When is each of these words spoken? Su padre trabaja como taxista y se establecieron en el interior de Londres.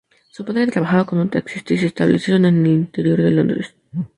Su 0.31 0.43
padre 0.43 0.65
trabaja 0.65 1.03
como 1.05 1.29
taxista 1.29 1.75
y 1.75 1.77
se 1.77 1.85
establecieron 1.85 2.45
en 2.45 2.65
el 2.65 2.71
interior 2.71 3.21
de 3.21 3.29
Londres. 3.29 3.75